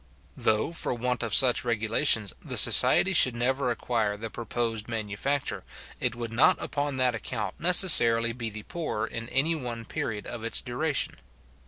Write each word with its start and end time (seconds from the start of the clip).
Though, 0.35 0.71
for 0.71 0.95
want 0.95 1.21
of 1.21 1.31
such 1.31 1.63
regulations, 1.63 2.33
the 2.43 2.57
society 2.57 3.13
should 3.13 3.35
never 3.35 3.69
acquire 3.69 4.17
the 4.17 4.31
proposed 4.31 4.89
manufacture, 4.89 5.63
it 5.99 6.15
would 6.15 6.33
not 6.33 6.59
upon 6.59 6.95
that 6.95 7.13
account 7.13 7.59
necessarily 7.59 8.33
be 8.33 8.49
the 8.49 8.63
poorer 8.63 9.05
in 9.05 9.29
anyone 9.29 9.85
period 9.85 10.25
of 10.25 10.43
its 10.43 10.59
duration. 10.59 11.17